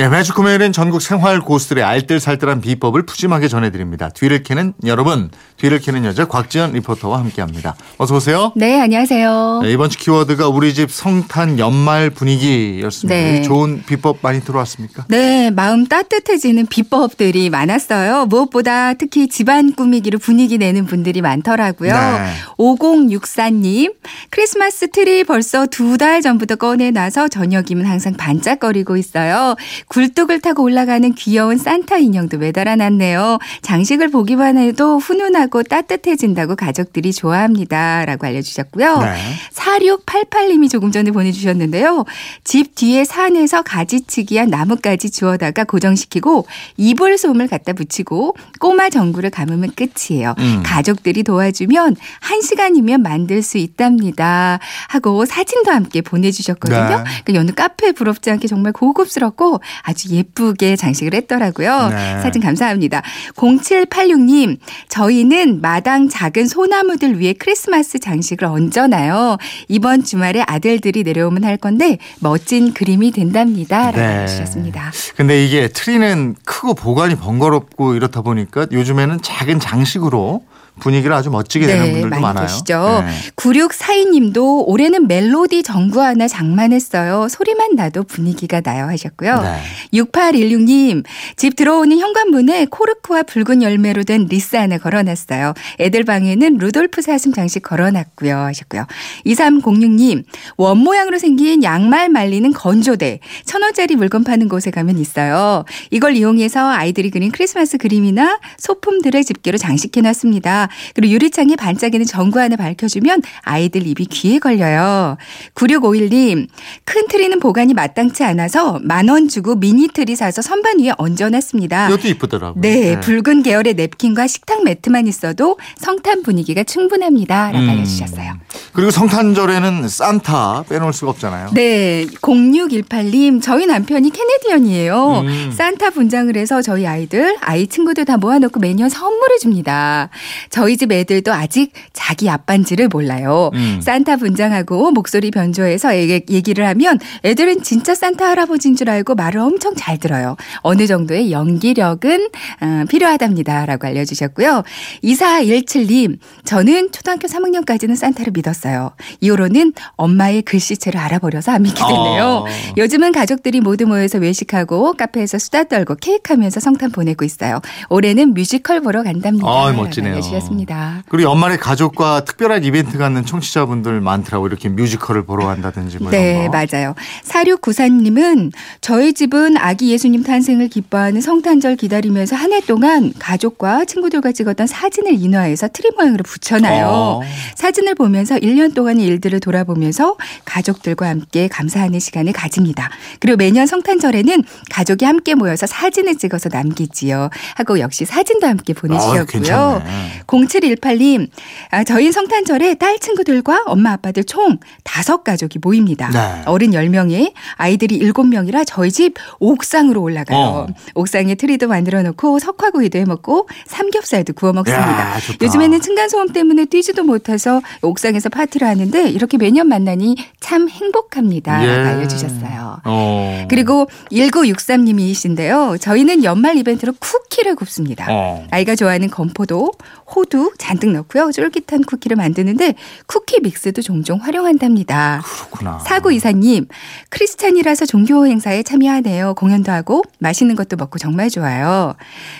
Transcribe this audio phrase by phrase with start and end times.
[0.00, 4.08] 예, 매주 금요일엔 전국 생활 고수들의 알뜰살뜰한 비법을 푸짐하게 전해드립니다.
[4.08, 7.76] 뒤를 캐는 여러분, 뒤를 캐는 여자 곽지연 리포터와 함께합니다.
[7.98, 8.50] 어서 오세요.
[8.56, 9.60] 네, 안녕하세요.
[9.62, 13.14] 네, 이번 주 키워드가 우리 집 성탄 연말 분위기였습니다.
[13.14, 13.42] 네.
[13.42, 15.04] 좋은 비법 많이 들어왔습니까?
[15.08, 18.24] 네, 마음 따뜻해지는 비법들이 많았어요.
[18.24, 21.92] 무엇보다 특히 집안 꾸미기로 분위기 내는 분들이 많더라고요.
[21.92, 22.32] 네.
[22.56, 23.96] 5064님,
[24.30, 29.56] 크리스마스 트리 벌써 두 달 전부터 꺼내놔서 저녁이면 항상 반짝거리고 있어요.
[29.90, 33.38] 굴뚝을 타고 올라가는 귀여운 산타 인형도 매달아 놨네요.
[33.62, 38.04] 장식을 보기만 해도 훈훈하고 따뜻해진다고 가족들이 좋아합니다.
[38.04, 39.00] 라고 알려주셨고요.
[39.02, 39.16] 네.
[39.52, 42.04] 4688님이 조금 전에 보내주셨는데요.
[42.44, 50.36] 집 뒤에 산에서 가지치기한 나뭇가지 주워다가 고정시키고 이불 솜을 갖다 붙이고 꼬마 전구를 감으면 끝이에요.
[50.38, 50.62] 음.
[50.64, 54.60] 가족들이 도와주면 한 시간이면 만들 수 있답니다.
[54.88, 56.98] 하고 사진도 함께 보내주셨거든요.
[56.98, 57.04] 네.
[57.24, 61.88] 그 여느 카페 부럽지 않게 정말 고급스럽고 아주 예쁘게 장식을 했더라고요.
[61.88, 62.20] 네.
[62.22, 63.02] 사진 감사합니다.
[63.34, 69.38] 0786님, 저희는 마당 작은 소나무들 위에 크리스마스 장식을 얹어놔요.
[69.68, 73.90] 이번 주말에 아들들이 내려오면 할 건데 멋진 그림이 된답니다.
[73.90, 74.22] 라고 네.
[74.22, 74.92] 해주셨습니다.
[75.16, 80.42] 근데 이게 트리는 크고 보관이 번거롭고 이렇다 보니까 요즘에는 작은 장식으로
[80.80, 82.46] 분위기를 아주 멋지게 내는 네, 분들도 많이 많아요.
[82.46, 83.04] 계시죠.
[83.06, 83.12] 네.
[83.36, 87.28] 9642님도 올해는 멜로디 전구 하나 장만했어요.
[87.28, 89.42] 소리만 나도 분위기가 나요 하셨고요.
[89.42, 89.60] 네.
[89.94, 91.04] 6816님,
[91.36, 95.54] 집 들어오는 현관문에 코르크와 붉은 열매로 된 리스 하나 걸어놨어요.
[95.78, 98.36] 애들 방에는 루돌프 사슴 장식 걸어놨고요.
[98.36, 98.86] 하셨고요.
[99.26, 100.24] 2306님,
[100.56, 103.20] 원 모양으로 생긴 양말 말리는 건조대.
[103.44, 105.64] 천 원짜리 물건 파는 곳에 가면 있어요.
[105.90, 110.68] 이걸 이용해서 아이들이 그린 크리스마스 그림이나 소품들을 집게로 장식해놨습니다.
[110.94, 115.16] 그리고 유리창에 반짝이는 전구 하나 밝혀주면 아이들 입이 귀에 걸려요.
[115.54, 116.46] 9651님,
[116.84, 121.88] 큰 트리는 보관이 마땅치 않아서 만 원 주고 미니 트리 사서 선반 위에 얹어놨습니다.
[121.88, 122.60] 이것도 이쁘더라고요.
[122.60, 127.50] 네, 붉은 계열의 냅킨과 식탁 매트만 있어도 성탄 분위기가 충분합니다.
[127.50, 127.68] 라고 음.
[127.70, 128.34] 알려주셨어요.
[128.72, 131.50] 그리고 성탄절에는 산타 빼놓을 수가 없잖아요.
[131.54, 135.20] 네, 0618님, 저희 남편이 캐네디언이에요.
[135.26, 135.52] 음.
[135.56, 140.08] 산타 분장을 해서 저희 아이들, 아이 친구들 다 모아놓고 매년 선물을 줍니다.
[140.50, 143.50] 저희 집 애들도 아직 자기 아빠인지를 몰라요.
[143.54, 143.80] 음.
[143.82, 149.74] 산타 분장하고 목소리 변조해서 얘기- 얘기를 하면 애들은 진짜 산타 할아버지인 줄 알고 말을 엄청
[149.76, 150.36] 잘 들어요.
[150.62, 152.28] 어느 정도의 연기력은
[152.60, 153.64] 어, 필요하답니다.
[153.66, 154.64] 라고 알려주셨고요.
[155.04, 158.90] 2417님, 저는 초등학교 3학년까지는 산타를 믿었어요.
[159.20, 162.24] 이후로는 엄마의 글씨체를 알아버려서 안 믿게 됐네요.
[162.24, 162.46] 어.
[162.76, 167.60] 요즘은 가족들이 모두 모여서 외식하고 카페에서 수다 떨고 케이크 하면서 성탄 보내고 있어요.
[167.88, 169.46] 올해는 뮤지컬 보러 간답니다.
[169.48, 170.14] 아, 멋지네요.
[170.40, 171.02] 알려주셨습니다.
[171.08, 176.48] 그리고 연말에 가족과 특별한 이벤트 갖는 청취자분들 많더라고 이렇게 뮤지컬을 보러 간다든지 뭐 네.
[176.48, 176.94] 맞아요.
[177.24, 184.66] 4694님은 저희 집은 아기 예수님 탄생을 기뻐하는 성탄절 기다리면서 한 해 동안 가족과 친구들과 찍었던
[184.66, 186.86] 사진을 인화해서 트리 모양으로 붙여놔요.
[186.88, 187.20] 어.
[187.54, 192.90] 사진을 보면서 1년 동안의 일들을 돌아보면서 가족들과 함께 감사하는 시간을 가집니다.
[193.20, 197.30] 그리고 매년 성탄절에는 가족이 함께 모여서 사진을 찍어서 남기지요.
[197.54, 199.26] 하고 역시 사진도 함께 아, 보내주셨고요.
[199.26, 200.22] 괜찮네.
[200.30, 201.28] 0718님,
[201.70, 206.10] 아, 저희 성탄절에 딸 친구들과 엄마 아빠들 총 다섯 가족이 모입니다.
[206.10, 206.42] 네.
[206.46, 210.38] 어른 10명에 아이들이 7명이라 저희 집 옥상으로 올라가요.
[210.38, 210.66] 어.
[210.94, 215.16] 옥상에 트리도 만들어 놓고 석화구이도 해 먹고 삼겹살도 구워 먹습니다.
[215.16, 215.16] 야.
[215.40, 221.64] 요즘에는 층간소음 때문에 뛰지도 못해서 옥상에서 파티를 하는데 이렇게 매년 만나니 참 행복합니다.
[221.64, 221.70] 예.
[221.88, 222.80] 알려주셨어요.
[222.84, 223.46] 어.
[223.48, 225.80] 그리고 1963님이신데요.
[225.80, 228.06] 저희는 연말 이벤트로 쿠키를 굽습니다.
[228.10, 228.46] 어.
[228.50, 229.72] 아이가 좋아하는 건포도,
[230.14, 231.30] 호두 잔뜩 넣고요.
[231.32, 232.74] 쫄깃한 쿠키를 만드는데
[233.06, 235.22] 쿠키 믹스도 종종 활용한답니다.
[235.24, 235.78] 그렇구나.
[235.80, 236.66] 사구 이사님,
[237.08, 239.34] 크리스찬이라서 종교 행사에 참여하네요.
[239.34, 241.94] 공연도 하고 맛있는 것도 먹고 정말 좋아요.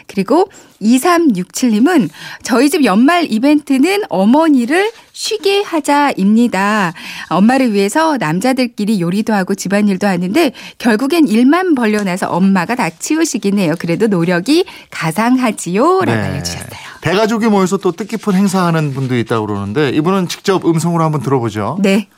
[0.07, 0.49] 그리고
[0.81, 2.09] 2367님은
[2.43, 4.91] 저희 집 연말 이벤트는 어머니를
[5.21, 6.95] 쉬게 하자입니다.
[7.29, 13.75] 엄마를 위해서 남자들끼리 요리도 하고 집안일도 하는데 결국엔 일만 벌려놔서 엄마가 다 치우시긴 해요.
[13.79, 16.01] 그래도 노력이 가상하지요.
[16.07, 16.81] 라고 알려주셨어요.
[17.03, 21.77] 대가족이 모여서 또 뜻깊은 행사하는 분도 있다고 그러는데 이분은 직접 음성으로 한번 들어보죠.
[21.83, 22.09] 네.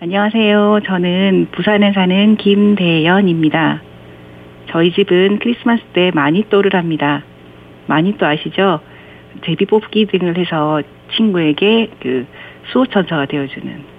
[0.00, 0.82] 안녕하세요.
[0.86, 3.82] 저는 부산에 사는 김대연입니다.
[4.70, 7.24] 저희 집은 크리스마스 때 마니또를 합니다.
[7.88, 8.78] 마니또 아시죠?
[9.44, 10.82] 제비 뽑기 등을 해서
[11.16, 12.26] 친구에게 그
[12.72, 13.98] 수호천사가 되어주는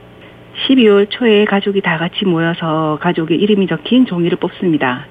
[0.67, 5.05] 12월 초에 가족이 다 같이 모여서 가족의 이름이 적힌 종이를 뽑습니다.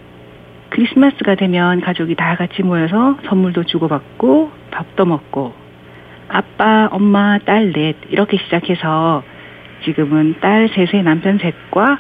[0.71, 5.55] 크리스마스가 되면 가족이 다 같이 모여서 선물도 주고받고 밥도 먹고
[6.29, 9.23] 아빠, 엄마, 딸 넷 이렇게 시작해서
[9.85, 11.99] 지금은 딸 셋의 남편 셋과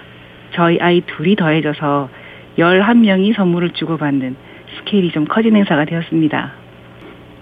[0.52, 2.10] 저희 아이 둘이 더해져서
[2.58, 4.36] 11명이 선물을 주고받는
[4.78, 6.52] 스케일이 좀 커진 행사가 되었습니다.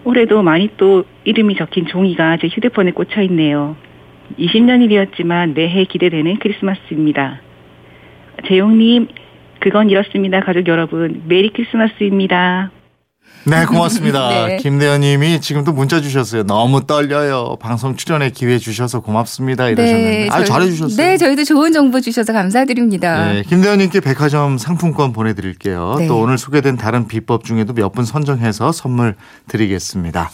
[0.06, 3.76] 올해도 많이 또 이름이 적힌 종이가 제 휴대폰에 꽂혀 있네요.
[4.38, 7.41] 20년이 되었지만 매해 기대되는 크리스마스입니다.
[8.47, 9.08] 재용님,
[9.58, 10.41] 그건 이렇습니다.
[10.41, 12.70] 가족 여러분, 메리 크리스마스입니다.
[13.44, 14.28] 네, 고맙습니다.
[14.49, 14.56] 네.
[14.56, 16.43] 김대현 님이 지금도 문자 주셨어요.
[16.43, 17.56] 너무 떨려요.
[17.61, 19.69] 방송 출연에 기회 주셔서 고맙습니다.
[19.69, 20.28] 이러셨는데.
[20.31, 20.96] 아, 저희- 잘해 주셨어요.
[20.96, 23.32] 네, 저희도 좋은 정보 주셔서 감사드립니다.
[23.32, 25.94] 네, 김대현 님께 백화점 상품권 보내 드릴게요.
[25.99, 26.08] 네.
[26.08, 29.14] 또 오늘 소개된 다른 비법 중에도 몇 분 선정해서 선물
[29.49, 30.31] 드리겠습니다.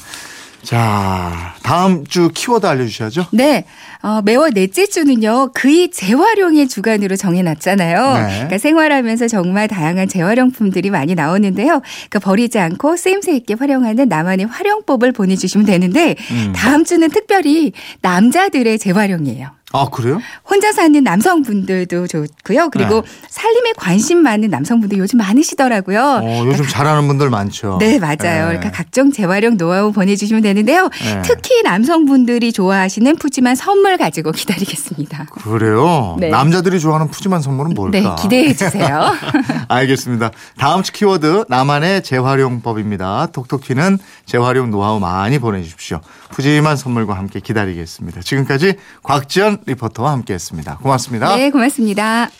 [0.62, 3.26] 자, 다음 주 키워드 알려주셔야죠.
[3.32, 3.64] 네,
[4.02, 8.14] 어, 매월 넷째 주는요, 그이 재활용의 주간으로 정해놨잖아요.
[8.14, 8.34] 네.
[8.34, 11.80] 그러니까 생활하면서 정말 다양한 재활용품들이 많이 나오는데요.
[12.08, 16.52] 그러니까 버리지 않고 쓰임새 있게 활용하는 나만의 활용법을 보내주시면 되는데, 음.
[16.54, 19.61] 다음 주는 특별히 남자들의 재활용이에요.
[19.72, 20.20] 아, 그래요?
[20.48, 22.70] 혼자 사는 남성분들도 좋고요.
[22.70, 23.10] 그리고 네.
[23.28, 26.20] 살림에 관심 많은 남성분들 요즘 많으시더라고요.
[26.22, 27.78] 어, 요즘 잘하는 분들 많죠.
[27.80, 28.16] 네, 맞아요.
[28.48, 28.56] 네.
[28.58, 30.88] 그러니까 각종 재활용 노하우 보내주시면 되는데요.
[31.04, 31.22] 네.
[31.22, 35.26] 특히 남성분들이 좋아하시는 푸짐한 선물 가지고 기다리겠습니다.
[35.30, 36.16] 그래요?
[36.18, 36.28] 네.
[36.28, 37.98] 남자들이 좋아하는 푸짐한 선물은 뭘까?
[37.98, 39.12] 네, 기대해 주세요.
[39.68, 40.30] 알겠습니다.
[40.58, 43.28] 다음 주 키워드 나만의 재활용법입니다.
[43.32, 46.00] 톡톡 튀는 재활용 노하우 많이 보내주십시오.
[46.30, 48.20] 푸짐한 선물과 함께 기다리겠습니다.
[48.22, 50.78] 지금까지 곽지연 리포터와 함께했습니다.
[50.78, 51.36] 고맙습니다.
[51.36, 52.30] 네, 고맙습니다.